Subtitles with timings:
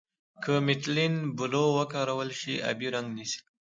[0.43, 3.39] که میتیلین بلو وکارول شي آبي رنګ نیسي.